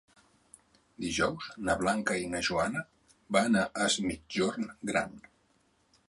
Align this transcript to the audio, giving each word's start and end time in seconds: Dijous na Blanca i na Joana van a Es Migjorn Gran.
Dijous 1.03 1.49
na 1.67 1.75
Blanca 1.81 2.15
i 2.21 2.25
na 2.31 2.41
Joana 2.47 2.81
van 3.37 3.59
a 3.61 3.65
Es 3.89 3.99
Migjorn 4.07 4.65
Gran. 4.91 5.13